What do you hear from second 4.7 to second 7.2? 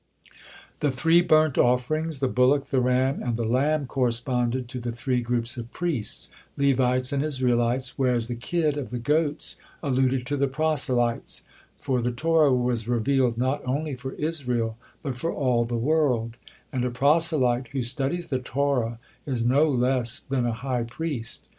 the three groups of priests, Levites